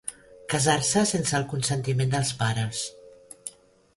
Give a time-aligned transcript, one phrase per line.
[0.53, 2.83] Casar-se sense el consentiment dels pares.